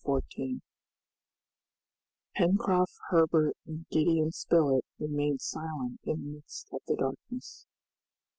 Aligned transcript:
Chapter 0.03 0.13
14 0.13 0.61
Pencroft, 2.35 2.95
Herbert, 3.11 3.55
and 3.67 3.85
Gideon 3.91 4.31
Spilett 4.31 4.83
remained 4.97 5.41
silent 5.41 5.99
in 6.05 6.17
the 6.21 6.33
midst 6.37 6.67
of 6.73 6.79
the 6.87 6.95
darkness. 6.95 7.67